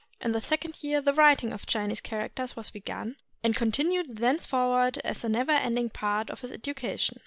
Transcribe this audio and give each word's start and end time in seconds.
In 0.19 0.31
the 0.31 0.41
second 0.41 0.81
year 0.81 0.99
the 0.99 1.13
writing 1.13 1.53
of 1.53 1.67
Chinese 1.67 2.01
characters 2.01 2.55
was 2.55 2.71
begun, 2.71 3.17
and 3.43 3.55
continued 3.55 4.17
thenceforward 4.17 4.97
as 5.03 5.23
a 5.23 5.29
never 5.29 5.51
ending 5.51 5.91
part 5.91 6.31
of 6.31 6.41
his 6.41 6.51
education. 6.51 7.19